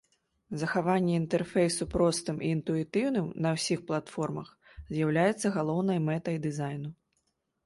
[0.61, 4.49] Захаванне інтэрфейсу простым і інтуітыўным на ўсіх платформах
[4.97, 6.89] з'яўляецца галоўнай мэтай дызайну.